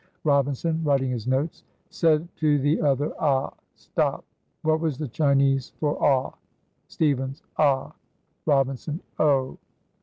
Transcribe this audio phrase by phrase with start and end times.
[0.23, 1.63] Robinson (writing his notes).
[1.91, 4.25] "Said to the other 'Ah!' Stop!
[4.63, 6.31] what was the Chinese for 'ah'?"
[6.87, 7.43] Stevens.
[7.59, 7.93] "'Ah!"
[8.47, 8.99] Robinson.
[9.19, 9.59] "Oh!"